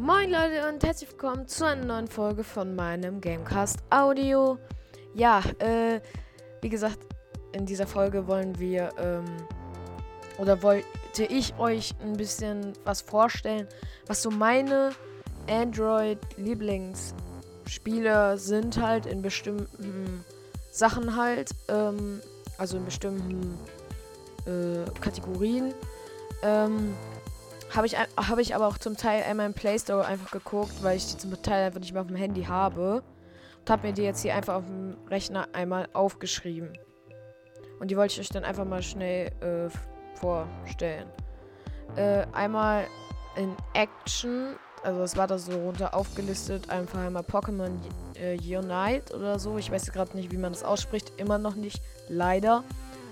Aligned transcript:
Moin 0.00 0.30
Leute 0.30 0.66
und 0.66 0.82
herzlich 0.82 1.10
willkommen 1.10 1.46
zu 1.46 1.66
einer 1.66 1.84
neuen 1.84 2.08
Folge 2.08 2.42
von 2.42 2.74
meinem 2.74 3.20
Gamecast 3.20 3.80
Audio. 3.90 4.56
Ja, 5.12 5.42
äh, 5.58 6.00
wie 6.62 6.70
gesagt, 6.70 7.00
in 7.52 7.66
dieser 7.66 7.86
Folge 7.86 8.26
wollen 8.26 8.58
wir, 8.58 8.94
ähm, 8.98 9.26
oder 10.38 10.62
wollte 10.62 11.24
ich 11.28 11.52
euch 11.58 11.94
ein 12.02 12.14
bisschen 12.14 12.72
was 12.84 13.02
vorstellen, 13.02 13.68
was 14.06 14.22
so 14.22 14.30
meine 14.30 14.92
Android-Lieblingsspiele 15.50 18.38
sind 18.38 18.80
halt 18.80 19.04
in 19.04 19.20
bestimmten 19.20 20.24
Sachen 20.70 21.14
halt, 21.14 21.50
ähm, 21.68 22.22
also 22.56 22.78
in 22.78 22.86
bestimmten 22.86 23.58
äh, 24.46 24.86
Kategorien. 24.98 25.74
Ähm, 26.42 26.94
habe 27.74 27.86
ich, 27.86 27.96
hab 27.96 28.38
ich 28.38 28.54
aber 28.54 28.66
auch 28.66 28.78
zum 28.78 28.96
Teil 28.96 29.22
einmal 29.22 29.46
im 29.46 29.54
Play 29.54 29.78
Store 29.78 30.04
einfach 30.04 30.30
geguckt, 30.30 30.82
weil 30.82 30.96
ich 30.96 31.06
die 31.06 31.18
zum 31.18 31.40
Teil 31.42 31.66
einfach 31.66 31.80
nicht 31.80 31.92
mehr 31.92 32.02
auf 32.02 32.08
dem 32.08 32.16
Handy 32.16 32.44
habe. 32.44 33.02
Und 33.60 33.70
habe 33.70 33.88
mir 33.88 33.92
die 33.92 34.02
jetzt 34.02 34.22
hier 34.22 34.34
einfach 34.34 34.54
auf 34.54 34.64
dem 34.64 34.96
Rechner 35.08 35.48
einmal 35.52 35.88
aufgeschrieben. 35.92 36.72
Und 37.78 37.90
die 37.90 37.96
wollte 37.96 38.14
ich 38.14 38.20
euch 38.20 38.28
dann 38.28 38.44
einfach 38.44 38.64
mal 38.64 38.82
schnell 38.82 39.30
äh, 39.40 39.70
vorstellen. 40.18 41.08
Äh, 41.96 42.26
einmal 42.32 42.86
in 43.36 43.54
Action, 43.74 44.56
also 44.82 45.02
es 45.02 45.16
war 45.16 45.26
da 45.26 45.38
so 45.38 45.52
runter 45.52 45.94
aufgelistet, 45.94 46.70
einfach 46.70 47.00
einmal 47.00 47.22
Pokémon 47.22 47.70
äh, 48.14 48.36
Unite 48.36 49.14
oder 49.14 49.38
so. 49.38 49.58
Ich 49.58 49.70
weiß 49.70 49.92
gerade 49.92 50.16
nicht, 50.16 50.32
wie 50.32 50.36
man 50.36 50.52
das 50.52 50.64
ausspricht. 50.64 51.12
Immer 51.18 51.38
noch 51.38 51.54
nicht, 51.54 51.82
leider. 52.08 52.64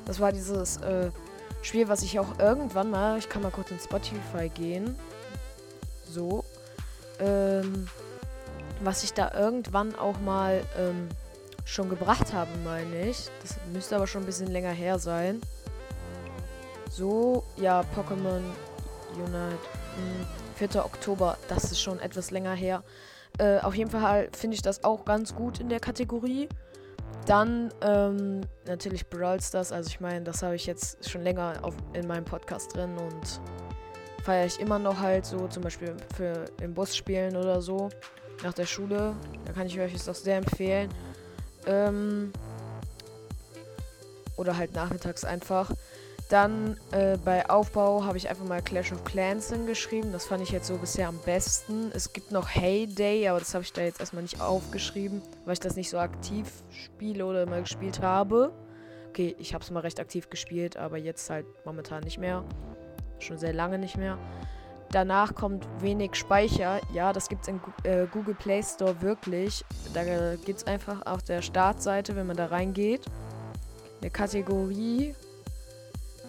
Das 0.06 0.20
war 0.20 0.32
dieses 0.32 0.78
äh, 0.78 1.10
Spiel, 1.68 1.86
was 1.90 2.02
ich 2.02 2.18
auch 2.18 2.38
irgendwann 2.38 2.90
mal, 2.90 3.18
ich 3.18 3.28
kann 3.28 3.42
mal 3.42 3.50
kurz 3.50 3.70
in 3.70 3.78
Spotify 3.78 4.48
gehen. 4.48 4.96
So. 6.10 6.42
Ähm, 7.20 7.86
was 8.80 9.04
ich 9.04 9.12
da 9.12 9.34
irgendwann 9.34 9.94
auch 9.94 10.18
mal 10.20 10.62
ähm, 10.78 11.10
schon 11.66 11.90
gebracht 11.90 12.32
habe, 12.32 12.50
meine 12.64 13.10
ich. 13.10 13.28
Das 13.42 13.56
müsste 13.70 13.96
aber 13.96 14.06
schon 14.06 14.22
ein 14.22 14.26
bisschen 14.26 14.46
länger 14.46 14.70
her 14.70 14.98
sein. 14.98 15.42
So, 16.90 17.44
ja, 17.58 17.84
Pokémon 17.94 18.40
Unite. 19.14 19.58
Hm, 19.96 20.26
4. 20.70 20.82
Oktober, 20.82 21.36
das 21.48 21.64
ist 21.64 21.82
schon 21.82 22.00
etwas 22.00 22.30
länger 22.30 22.54
her. 22.54 22.82
Äh, 23.36 23.58
auf 23.58 23.74
jeden 23.74 23.90
Fall 23.90 24.30
finde 24.32 24.54
ich 24.54 24.62
das 24.62 24.84
auch 24.84 25.04
ganz 25.04 25.34
gut 25.34 25.60
in 25.60 25.68
der 25.68 25.80
Kategorie. 25.80 26.48
Dann 27.26 27.72
ähm, 27.82 28.40
natürlich 28.66 29.06
Brawl 29.08 29.40
Stars. 29.40 29.72
Also 29.72 29.88
ich 29.88 30.00
meine, 30.00 30.24
das 30.24 30.42
habe 30.42 30.56
ich 30.56 30.66
jetzt 30.66 31.08
schon 31.08 31.22
länger 31.22 31.58
auf, 31.62 31.74
in 31.92 32.06
meinem 32.06 32.24
Podcast 32.24 32.74
drin 32.74 32.96
und 32.96 33.40
feiere 34.24 34.46
ich 34.46 34.58
immer 34.60 34.78
noch 34.78 34.98
halt 34.98 35.26
so, 35.26 35.46
zum 35.48 35.62
Beispiel 35.62 35.94
für 36.16 36.46
im 36.62 36.74
Bus 36.74 36.96
spielen 36.96 37.36
oder 37.36 37.60
so 37.60 37.90
nach 38.42 38.54
der 38.54 38.66
Schule. 38.66 39.14
Da 39.44 39.52
kann 39.52 39.66
ich 39.66 39.78
euch 39.78 39.92
das 39.92 40.08
auch 40.08 40.14
sehr 40.14 40.38
empfehlen. 40.38 40.88
Ähm, 41.66 42.32
oder 44.36 44.56
halt 44.56 44.74
nachmittags 44.74 45.24
einfach. 45.24 45.70
Dann 46.28 46.76
äh, 46.92 47.16
bei 47.24 47.48
Aufbau 47.48 48.04
habe 48.04 48.18
ich 48.18 48.28
einfach 48.28 48.44
mal 48.44 48.60
Clash 48.60 48.92
of 48.92 49.02
Clans 49.04 49.50
hingeschrieben. 49.50 50.12
Das 50.12 50.26
fand 50.26 50.42
ich 50.42 50.50
jetzt 50.50 50.66
so 50.66 50.76
bisher 50.76 51.08
am 51.08 51.18
besten. 51.24 51.90
Es 51.94 52.12
gibt 52.12 52.32
noch 52.32 52.48
Heyday, 52.54 53.28
aber 53.28 53.38
das 53.38 53.54
habe 53.54 53.64
ich 53.64 53.72
da 53.72 53.80
jetzt 53.80 54.00
erstmal 54.00 54.22
nicht 54.22 54.40
aufgeschrieben, 54.40 55.22
weil 55.46 55.54
ich 55.54 55.60
das 55.60 55.74
nicht 55.74 55.88
so 55.88 55.98
aktiv 55.98 56.46
spiele 56.70 57.24
oder 57.24 57.46
mal 57.46 57.62
gespielt 57.62 58.02
habe. 58.02 58.52
Okay, 59.08 59.34
ich 59.38 59.54
habe 59.54 59.64
es 59.64 59.70
mal 59.70 59.80
recht 59.80 60.00
aktiv 60.00 60.28
gespielt, 60.28 60.76
aber 60.76 60.98
jetzt 60.98 61.30
halt 61.30 61.46
momentan 61.64 62.04
nicht 62.04 62.18
mehr. 62.18 62.44
Schon 63.20 63.38
sehr 63.38 63.54
lange 63.54 63.78
nicht 63.78 63.96
mehr. 63.96 64.18
Danach 64.90 65.34
kommt 65.34 65.66
wenig 65.80 66.14
Speicher. 66.14 66.80
Ja, 66.92 67.14
das 67.14 67.30
gibt 67.30 67.42
es 67.42 67.48
in 67.48 67.60
äh, 67.84 68.06
Google 68.06 68.34
Play 68.34 68.62
Store 68.62 69.00
wirklich. 69.00 69.64
Da 69.94 70.34
gibt 70.36 70.58
es 70.58 70.66
einfach 70.66 71.06
auf 71.06 71.22
der 71.22 71.40
Startseite, 71.40 72.16
wenn 72.16 72.26
man 72.26 72.36
da 72.36 72.46
reingeht, 72.46 73.06
eine 74.00 74.10
Kategorie 74.10 75.14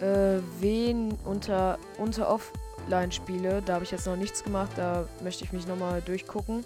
äh, 0.00 0.40
wen 0.60 1.12
unter, 1.24 1.78
unter 1.98 2.28
Offline-Spiele. 2.30 3.62
Da 3.62 3.74
habe 3.74 3.84
ich 3.84 3.90
jetzt 3.90 4.06
noch 4.06 4.16
nichts 4.16 4.42
gemacht. 4.42 4.70
Da 4.76 5.06
möchte 5.22 5.44
ich 5.44 5.52
mich 5.52 5.66
nochmal 5.66 6.00
durchgucken. 6.02 6.64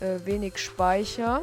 Äh, 0.00 0.18
wenig 0.24 0.58
Speicher. 0.58 1.42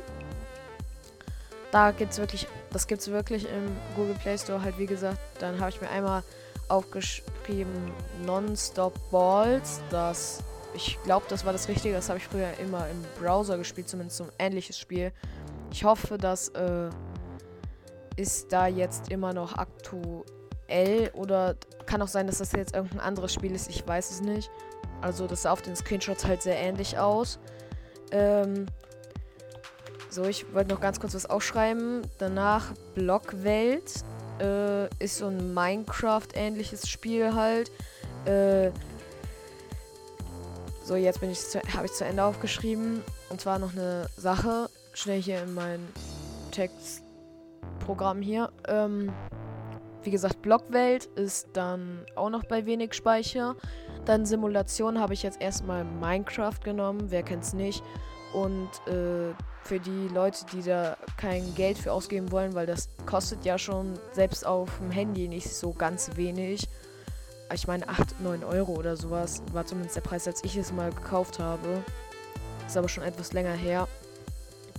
Da 1.71 1.91
gibt 1.91 2.13
es 2.13 2.19
wirklich, 2.19 2.47
das 2.71 2.87
gibt 2.87 3.01
es 3.01 3.11
wirklich 3.11 3.45
im 3.45 3.75
Google 3.95 4.15
Play 4.15 4.37
Store 4.37 4.61
halt, 4.61 4.77
wie 4.77 4.85
gesagt. 4.85 5.19
Dann 5.39 5.59
habe 5.59 5.69
ich 5.69 5.81
mir 5.81 5.89
einmal 5.89 6.23
aufgeschrieben 6.69 7.91
Non-Stop 8.25 8.93
Balls. 9.11 9.81
Das, 9.89 10.41
ich 10.73 10.97
glaube, 11.03 11.25
das 11.29 11.45
war 11.45 11.53
das 11.53 11.67
Richtige. 11.67 11.95
Das 11.95 12.09
habe 12.09 12.19
ich 12.19 12.27
früher 12.27 12.49
immer 12.59 12.87
im 12.89 13.03
Browser 13.19 13.57
gespielt, 13.57 13.89
zumindest 13.89 14.17
so 14.17 14.23
ein 14.23 14.31
ähnliches 14.39 14.79
Spiel. 14.79 15.11
Ich 15.71 15.83
hoffe, 15.83 16.17
das 16.17 16.49
äh, 16.49 16.89
ist 18.15 18.53
da 18.53 18.67
jetzt 18.67 19.11
immer 19.11 19.33
noch 19.33 19.57
aktuell 19.57 20.23
L 20.67 21.11
oder 21.13 21.55
kann 21.85 22.01
auch 22.01 22.07
sein, 22.07 22.27
dass 22.27 22.39
das 22.39 22.51
jetzt 22.51 22.75
irgendein 22.75 22.99
anderes 22.99 23.33
Spiel 23.33 23.53
ist, 23.53 23.69
ich 23.69 23.87
weiß 23.87 24.11
es 24.11 24.21
nicht. 24.21 24.49
Also 25.01 25.27
das 25.27 25.43
sah 25.43 25.51
auf 25.51 25.61
den 25.61 25.75
Screenshots 25.75 26.25
halt 26.25 26.41
sehr 26.41 26.57
ähnlich 26.57 26.97
aus. 26.97 27.39
Ähm, 28.11 28.65
so, 30.09 30.23
ich 30.23 30.53
wollte 30.53 30.73
noch 30.73 30.79
ganz 30.79 30.99
kurz 30.99 31.13
was 31.13 31.25
aufschreiben. 31.25 32.01
Danach 32.19 32.71
Blockwelt 32.95 33.91
äh, 34.39 34.87
ist 35.03 35.17
so 35.17 35.27
ein 35.27 35.53
Minecraft-ähnliches 35.53 36.87
Spiel 36.87 37.35
halt. 37.35 37.71
Äh, 38.25 38.71
so, 40.83 40.95
jetzt 40.95 41.19
bin 41.19 41.31
ich 41.31 41.39
habe 41.75 41.85
ich 41.85 41.93
zu 41.93 42.05
Ende 42.05 42.23
aufgeschrieben. 42.23 43.03
Und 43.29 43.41
zwar 43.41 43.59
noch 43.59 43.73
eine 43.73 44.07
Sache. 44.17 44.69
Schnell 44.93 45.21
hier 45.21 45.43
in 45.43 45.53
mein 45.53 45.85
Textprogramm 46.51 48.21
hier. 48.21 48.51
Ähm, 48.67 49.11
wie 50.05 50.11
gesagt, 50.11 50.41
Blockwelt 50.41 51.05
ist 51.15 51.49
dann 51.53 52.05
auch 52.15 52.29
noch 52.29 52.45
bei 52.45 52.65
wenig 52.65 52.93
Speicher. 52.93 53.55
Dann 54.05 54.25
Simulation 54.25 54.99
habe 54.99 55.13
ich 55.13 55.23
jetzt 55.23 55.41
erstmal 55.41 55.83
Minecraft 55.83 56.59
genommen, 56.63 57.07
wer 57.09 57.23
kennt 57.23 57.43
es 57.43 57.53
nicht. 57.53 57.83
Und 58.33 58.69
äh, 58.87 59.33
für 59.63 59.79
die 59.79 60.07
Leute, 60.13 60.45
die 60.53 60.61
da 60.61 60.95
kein 61.17 61.55
Geld 61.55 61.77
für 61.77 61.91
ausgeben 61.91 62.31
wollen, 62.31 62.53
weil 62.53 62.67
das 62.67 62.89
kostet 63.05 63.43
ja 63.45 63.57
schon 63.57 63.93
selbst 64.11 64.45
auf 64.45 64.69
dem 64.79 64.91
Handy 64.91 65.27
nicht 65.27 65.51
so 65.51 65.73
ganz 65.73 66.11
wenig. 66.15 66.67
Ich 67.53 67.67
meine 67.67 67.87
8, 67.89 68.21
9 68.21 68.43
Euro 68.43 68.73
oder 68.73 68.95
sowas 68.95 69.41
war 69.53 69.65
zumindest 69.65 69.95
der 69.95 70.01
Preis, 70.01 70.27
als 70.27 70.43
ich 70.43 70.55
es 70.55 70.71
mal 70.71 70.91
gekauft 70.91 71.39
habe. 71.39 71.83
Ist 72.67 72.77
aber 72.77 72.89
schon 72.89 73.03
etwas 73.03 73.33
länger 73.33 73.53
her. 73.53 73.87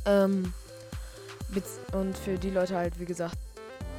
Ähm, 0.05 0.53
und 1.93 2.17
für 2.19 2.39
die 2.39 2.51
Leute 2.51 2.77
halt, 2.77 2.99
wie 3.01 3.05
gesagt, 3.05 3.39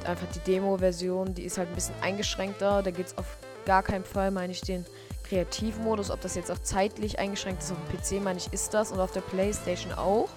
einfach 0.04 0.26
die 0.34 0.40
Demo-Version, 0.40 1.34
die 1.34 1.42
ist 1.42 1.58
halt 1.58 1.68
ein 1.68 1.74
bisschen 1.74 1.94
eingeschränkter. 2.00 2.82
Da 2.82 2.90
geht 2.90 3.06
es 3.08 3.18
auf 3.18 3.38
gar 3.66 3.82
keinen 3.82 4.04
Fall, 4.04 4.30
meine 4.30 4.52
ich, 4.52 4.60
den 4.60 4.84
Kreativmodus. 5.24 6.10
Ob 6.10 6.20
das 6.20 6.34
jetzt 6.34 6.50
auch 6.50 6.58
zeitlich 6.58 7.18
eingeschränkt 7.18 7.62
ist 7.62 7.72
auf 7.72 7.78
dem 7.90 7.98
PC, 7.98 8.22
meine 8.22 8.38
ich, 8.38 8.52
ist 8.52 8.74
das. 8.74 8.92
Und 8.92 9.00
auf 9.00 9.12
der 9.12 9.20
Playstation 9.20 9.92
auch. 9.92 10.28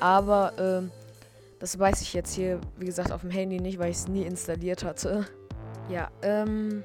Aber 0.00 0.52
ähm, 0.58 0.90
das 1.58 1.78
weiß 1.78 2.02
ich 2.02 2.12
jetzt 2.12 2.34
hier, 2.34 2.60
wie 2.76 2.86
gesagt, 2.86 3.12
auf 3.12 3.20
dem 3.20 3.30
Handy 3.30 3.60
nicht, 3.60 3.78
weil 3.78 3.90
ich 3.90 3.98
es 3.98 4.08
nie 4.08 4.22
installiert 4.22 4.84
hatte. 4.84 5.26
Ja, 5.88 6.10
ähm. 6.22 6.82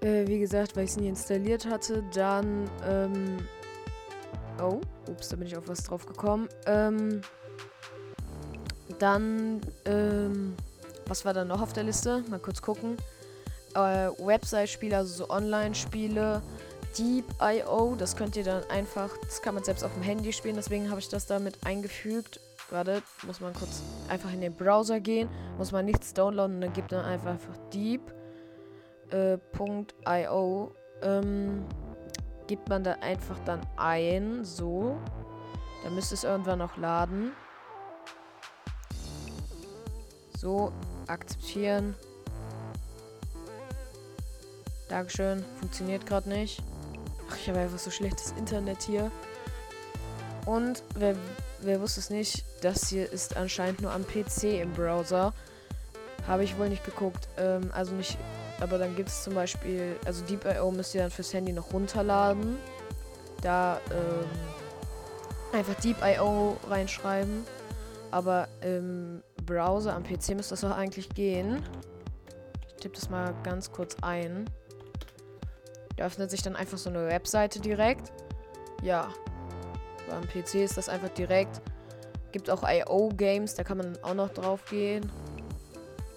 Äh, 0.00 0.26
wie 0.26 0.38
gesagt, 0.38 0.76
weil 0.76 0.84
ich 0.84 0.90
es 0.90 0.96
nie 0.96 1.08
installiert 1.08 1.66
hatte, 1.66 2.04
dann, 2.14 2.70
ähm. 2.86 3.38
Oh, 4.62 4.80
ups, 5.08 5.28
da 5.28 5.36
bin 5.36 5.46
ich 5.46 5.56
auf 5.56 5.68
was 5.68 5.82
drauf 5.82 6.06
gekommen. 6.06 6.48
Ähm. 6.66 7.20
Dann, 8.98 9.60
ähm, 9.84 10.54
was 11.06 11.24
war 11.24 11.32
da 11.32 11.44
noch 11.44 11.60
auf 11.60 11.72
der 11.72 11.84
Liste? 11.84 12.24
Mal 12.28 12.38
kurz 12.38 12.60
gucken. 12.60 12.96
Äh, 13.74 14.10
Website-Spiele, 14.18 14.96
also 14.96 15.24
so 15.24 15.30
Online-Spiele. 15.30 16.42
Deep.io, 16.98 17.94
das 17.96 18.16
könnt 18.16 18.36
ihr 18.36 18.42
dann 18.42 18.64
einfach, 18.68 19.10
das 19.22 19.40
kann 19.42 19.54
man 19.54 19.62
selbst 19.62 19.84
auf 19.84 19.94
dem 19.94 20.02
Handy 20.02 20.32
spielen, 20.32 20.56
deswegen 20.56 20.90
habe 20.90 20.98
ich 20.98 21.08
das 21.08 21.26
damit 21.26 21.64
eingefügt. 21.64 22.40
Warte, 22.70 23.02
muss 23.26 23.40
man 23.40 23.52
kurz 23.54 23.82
einfach 24.08 24.32
in 24.32 24.40
den 24.40 24.54
Browser 24.54 24.98
gehen, 24.98 25.28
muss 25.56 25.70
man 25.72 25.84
nichts 25.84 26.12
downloaden 26.14 26.56
und 26.56 26.60
dann 26.62 26.72
gibt 26.72 26.90
man 26.90 27.04
einfach, 27.04 27.30
einfach 27.30 27.56
Deep.io. 27.72 28.22
Äh, 30.02 31.06
ähm, 31.06 31.64
gibt 32.46 32.68
man 32.68 32.82
da 32.82 32.92
einfach 33.00 33.38
dann 33.44 33.60
ein, 33.76 34.44
so. 34.44 34.98
Da 35.84 35.90
müsste 35.90 36.14
es 36.14 36.24
irgendwann 36.24 36.58
noch 36.58 36.76
laden. 36.76 37.32
So, 40.40 40.72
akzeptieren. 41.06 41.94
Dankeschön. 44.88 45.44
Funktioniert 45.58 46.06
gerade 46.06 46.30
nicht. 46.30 46.62
Ach, 47.28 47.36
ich 47.36 47.48
habe 47.50 47.58
einfach 47.58 47.78
so 47.78 47.90
schlechtes 47.90 48.32
Internet 48.38 48.80
hier. 48.82 49.10
Und 50.46 50.82
wer, 50.94 51.14
wer 51.60 51.80
wusste 51.82 52.00
es 52.00 52.08
nicht, 52.08 52.44
das 52.62 52.88
hier 52.88 53.12
ist 53.12 53.36
anscheinend 53.36 53.82
nur 53.82 53.92
am 53.92 54.06
PC 54.06 54.44
im 54.62 54.72
Browser. 54.72 55.34
Habe 56.26 56.44
ich 56.44 56.58
wohl 56.58 56.70
nicht 56.70 56.86
geguckt. 56.86 57.28
Ähm, 57.36 57.70
also 57.74 57.92
nicht 57.92 58.16
aber 58.60 58.76
dann 58.76 58.94
gibt 58.94 59.08
es 59.08 59.24
zum 59.24 59.34
Beispiel, 59.34 59.96
also 60.04 60.22
Deep.io 60.24 60.70
müsst 60.70 60.94
ihr 60.94 61.00
dann 61.02 61.10
fürs 61.10 61.32
Handy 61.32 61.52
noch 61.52 61.72
runterladen. 61.72 62.58
Da 63.42 63.80
ähm, 63.90 65.58
einfach 65.58 65.74
Deep.io 65.80 66.58
reinschreiben. 66.68 67.44
Aber 68.10 68.48
im 68.60 69.22
Browser 69.50 69.96
am 69.96 70.04
PC 70.04 70.36
müsste 70.36 70.50
das 70.50 70.62
auch 70.62 70.76
eigentlich 70.76 71.08
gehen. 71.08 71.60
Ich 72.68 72.74
tippe 72.76 72.94
das 72.94 73.10
mal 73.10 73.34
ganz 73.42 73.72
kurz 73.72 73.96
ein. 74.00 74.48
Da 75.96 76.04
öffnet 76.04 76.30
sich 76.30 76.40
dann 76.42 76.54
einfach 76.54 76.78
so 76.78 76.88
eine 76.88 77.08
Webseite 77.08 77.58
direkt. 77.58 78.12
Ja. 78.80 79.08
Beim 80.08 80.22
PC 80.22 80.56
ist 80.56 80.76
das 80.76 80.88
einfach 80.88 81.08
direkt. 81.10 81.60
Gibt 82.30 82.48
auch 82.48 82.62
IO-Games, 82.62 83.54
da 83.54 83.64
kann 83.64 83.78
man 83.78 83.98
auch 84.04 84.14
noch 84.14 84.28
drauf 84.28 84.64
gehen. 84.70 85.10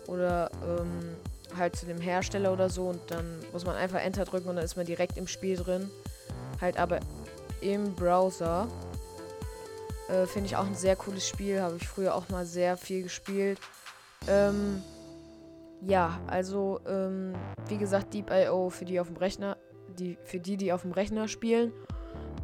Oder 0.06 0.52
ähm, 0.64 1.16
halt 1.58 1.76
zu 1.76 1.88
dem 1.88 2.00
Hersteller 2.00 2.54
oder 2.54 2.70
so 2.70 2.90
und 2.90 3.02
dann 3.10 3.40
muss 3.52 3.66
man 3.66 3.76
einfach 3.76 4.00
Enter 4.00 4.26
drücken 4.26 4.50
und 4.50 4.58
dann 4.58 4.66
ist 4.66 4.78
man 4.78 4.86
direkt 4.86 5.18
im 5.18 5.26
Spiel 5.26 5.58
drin. 5.58 5.90
Halt 6.62 6.78
aber 6.78 7.00
im 7.62 7.96
Browser. 7.96 8.68
Äh, 10.14 10.28
Finde 10.28 10.48
ich 10.48 10.56
auch 10.56 10.66
ein 10.66 10.76
sehr 10.76 10.96
cooles 10.96 11.28
Spiel. 11.28 11.62
Habe 11.62 11.78
ich 11.78 11.88
früher 11.88 12.14
auch 12.14 12.30
mal 12.30 12.46
sehr 12.46 12.78
viel 12.78 13.04
gespielt. 13.04 13.60
Ähm, 14.28 14.82
ja, 15.82 16.20
also 16.28 16.80
ähm, 16.88 17.34
wie 17.68 17.78
gesagt, 17.78 18.14
Deep.io 18.14 18.70
für 18.70 18.86
die 18.86 19.00
auf 19.00 19.08
dem 19.08 19.18
Rechner, 19.18 19.58
die 19.98 20.18
für 20.24 20.40
die, 20.40 20.58
die 20.58 20.72
auf 20.72 20.84
dem 20.84 20.92
Rechner 20.92 21.28
spielen. 21.28 21.74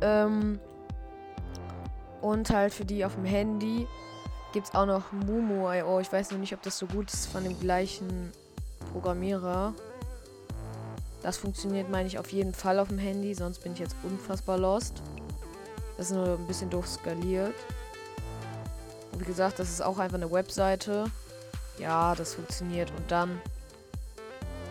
Ähm, 0.01 0.59
und 2.21 2.49
halt 2.49 2.73
für 2.73 2.85
die 2.85 3.05
auf 3.05 3.15
dem 3.15 3.25
Handy 3.25 3.87
gibt 4.51 4.67
es 4.67 4.73
auch 4.73 4.85
noch 4.85 5.11
Mumu.io. 5.11 5.99
Ich 5.99 6.11
weiß 6.11 6.31
noch 6.31 6.39
nicht, 6.39 6.53
ob 6.53 6.61
das 6.63 6.77
so 6.77 6.87
gut 6.87 7.13
ist 7.13 7.27
von 7.27 7.43
dem 7.43 7.57
gleichen 7.59 8.31
Programmierer. 8.91 9.73
Das 11.21 11.37
funktioniert, 11.37 11.89
meine 11.89 12.07
ich, 12.07 12.17
auf 12.17 12.31
jeden 12.31 12.53
Fall 12.53 12.79
auf 12.79 12.87
dem 12.87 12.97
Handy, 12.97 13.33
sonst 13.33 13.59
bin 13.59 13.73
ich 13.73 13.79
jetzt 13.79 13.95
unfassbar 14.03 14.57
lost. 14.57 15.01
Das 15.99 16.11
ist 16.11 16.15
nur 16.15 16.37
ein 16.37 16.47
bisschen 16.47 16.69
doof 16.69 16.87
skaliert. 16.87 17.55
Und 19.11 19.19
wie 19.19 19.25
gesagt, 19.25 19.59
das 19.59 19.69
ist 19.69 19.81
auch 19.81 19.99
einfach 19.99 20.15
eine 20.15 20.31
Webseite. 20.31 21.11
Ja, 21.77 22.15
das 22.15 22.35
funktioniert. 22.35 22.89
Und 22.91 23.11
dann 23.11 23.41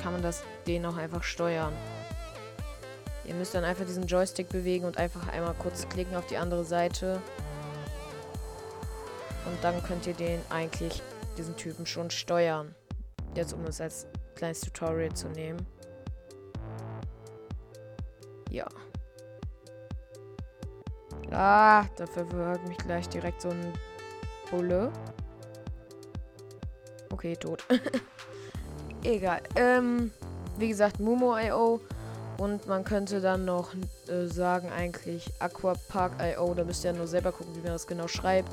kann 0.02 0.14
man 0.14 0.22
das 0.22 0.42
den 0.66 0.86
auch 0.86 0.96
einfach 0.96 1.22
steuern. 1.22 1.74
Ihr 3.26 3.34
müsst 3.34 3.54
dann 3.54 3.64
einfach 3.64 3.84
diesen 3.84 4.06
Joystick 4.06 4.48
bewegen 4.48 4.86
und 4.86 4.96
einfach 4.96 5.28
einmal 5.28 5.52
kurz 5.52 5.86
klicken 5.90 6.16
auf 6.16 6.24
die 6.28 6.38
andere 6.38 6.64
Seite. 6.64 7.20
Und 9.44 9.62
dann 9.62 9.82
könnt 9.82 10.06
ihr 10.06 10.14
den 10.14 10.40
eigentlich, 10.48 11.02
diesen 11.36 11.56
Typen 11.56 11.84
schon 11.84 12.10
steuern. 12.10 12.74
Jetzt 13.34 13.52
um 13.52 13.66
es 13.66 13.82
als 13.82 14.06
kleines 14.34 14.62
Tutorial 14.62 15.12
zu 15.12 15.28
nehmen. 15.28 15.66
Ja. 18.50 18.66
Ah, 21.30 21.84
dafür 21.96 22.26
verfolgt 22.26 22.68
mich 22.68 22.78
gleich 22.78 23.08
direkt 23.08 23.42
so 23.42 23.50
ein 23.50 23.72
Bulle. 24.50 24.90
Okay, 27.10 27.36
tot. 27.36 27.64
Egal. 29.02 29.40
Ähm, 29.56 30.10
wie 30.58 30.68
gesagt, 30.68 31.00
Mumo.io. 31.00 31.80
Und 32.38 32.68
man 32.68 32.84
könnte 32.84 33.20
dann 33.20 33.44
noch 33.44 33.74
äh, 34.06 34.26
sagen, 34.26 34.70
eigentlich 34.70 35.28
Aquapark.io. 35.40 36.54
Da 36.54 36.64
müsst 36.64 36.84
ihr 36.84 36.92
ja 36.92 36.96
nur 36.96 37.08
selber 37.08 37.32
gucken, 37.32 37.54
wie 37.56 37.60
man 37.60 37.72
das 37.72 37.86
genau 37.86 38.06
schreibt. 38.06 38.50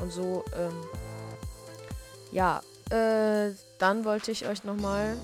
Und 0.00 0.12
so, 0.12 0.44
ähm, 0.56 0.72
ja, 2.30 2.60
äh, 2.90 3.50
dann 3.78 4.04
wollte 4.04 4.30
ich 4.30 4.46
euch 4.46 4.62
nochmal 4.62 5.16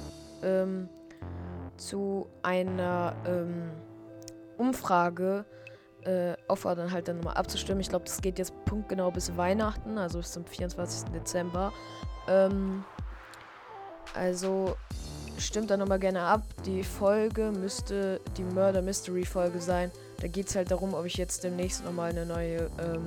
ähm, 0.43 0.88
zu 1.77 2.27
einer 2.43 3.15
ähm, 3.25 3.71
Umfrage 4.59 5.45
äh, 6.04 6.34
auffordern, 6.49 6.90
halt 6.93 7.08
dann 7.08 7.19
nochmal 7.19 7.37
abzustimmen. 7.37 7.81
Ich 7.81 7.88
glaube, 7.88 8.04
das 8.04 8.20
geht 8.20 8.38
jetzt 8.38 8.52
punktgenau 8.64 9.10
bis 9.10 9.37
Weihnachten, 9.37 9.99
also 9.99 10.19
bis 10.19 10.32
zum 10.32 10.44
24. 10.44 11.10
Dezember. 11.10 11.72
Ähm, 12.28 12.84
also 14.14 14.76
stimmt 15.38 15.70
da 15.70 15.76
nochmal 15.76 15.99
gerne 15.99 16.22
ab. 16.22 16.43
Die 16.66 16.84
Folge 16.84 17.50
müsste 17.52 18.20
die 18.37 18.44
Murder 18.44 18.82
Mystery 18.82 19.25
Folge 19.25 19.60
sein. 19.60 19.90
Da 20.20 20.28
geht 20.28 20.49
es 20.49 20.56
halt 20.56 20.70
darum, 20.70 20.94
ob 20.94 21.04
ich 21.04 21.16
jetzt 21.16 21.44
demnächst 21.44 21.84
nochmal 21.84 22.10
eine 22.10 22.26
neue 22.26 22.70
ähm, 22.78 23.04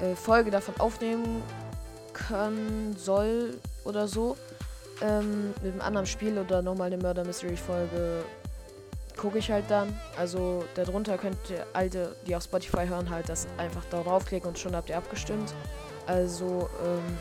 äh, 0.00 0.14
Folge 0.14 0.50
davon 0.50 0.74
aufnehmen 0.78 1.42
können 2.12 2.96
soll 2.96 3.58
oder 3.84 4.08
so. 4.08 4.36
Ähm, 5.00 5.52
mit 5.62 5.72
einem 5.72 5.80
anderen 5.80 6.06
Spiel 6.06 6.38
oder 6.38 6.62
nochmal 6.62 6.86
eine 6.92 7.02
Murder 7.02 7.24
Mystery 7.24 7.56
Folge 7.56 8.24
gucke 9.22 9.38
ich 9.38 9.50
halt 9.50 9.64
dann. 9.68 9.96
Also 10.18 10.64
darunter 10.74 11.16
könnt 11.16 11.38
ihr 11.48 11.64
alte, 11.72 12.16
die 12.26 12.34
auf 12.34 12.42
Spotify 12.42 12.86
hören, 12.86 13.08
halt 13.08 13.28
das 13.28 13.46
einfach 13.56 13.84
darauf 13.86 14.26
klicken 14.26 14.48
und 14.48 14.58
schon 14.58 14.74
habt 14.74 14.90
ihr 14.90 14.96
abgestimmt. 14.98 15.54
Also, 16.06 16.68
ähm, 16.84 17.16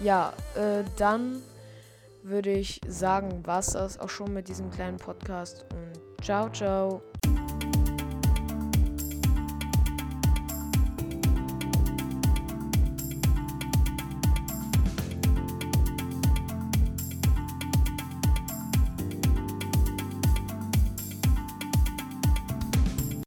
ja, 0.00 0.34
äh, 0.54 0.84
dann 0.98 1.42
würde 2.22 2.50
ich 2.50 2.80
sagen, 2.86 3.44
war 3.46 3.60
es 3.60 3.68
das 3.68 3.98
auch 3.98 4.10
schon 4.10 4.34
mit 4.34 4.48
diesem 4.48 4.70
kleinen 4.70 4.98
Podcast 4.98 5.64
und 5.70 6.22
ciao, 6.24 6.50
ciao. 6.50 7.02